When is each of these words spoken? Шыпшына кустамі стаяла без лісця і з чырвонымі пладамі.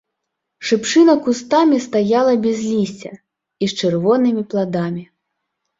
Шыпшына 0.69 1.15
кустамі 1.27 1.77
стаяла 1.85 2.33
без 2.47 2.57
лісця 2.71 3.13
і 3.17 3.65
з 3.73 3.79
чырвонымі 3.79 4.43
пладамі. 4.53 5.03